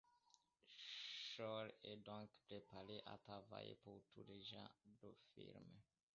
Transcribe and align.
Shore 1.37 1.67
est 1.83 1.97
donc 1.97 2.31
préparé 2.47 3.03
à 3.05 3.19
travailler 3.19 3.75
pour 3.83 4.01
tous 4.11 4.23
les 4.23 4.41
genres 4.41 4.75
de 5.03 5.13
film. 5.35 5.79